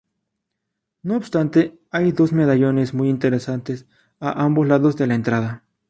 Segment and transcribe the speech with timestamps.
[1.03, 3.85] No obstante, hay dos medallones muy interesantes
[4.19, 5.63] a ambos lados de la entrada.